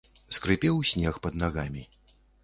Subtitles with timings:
[0.35, 1.83] Скрыпеў снег пад нагамі.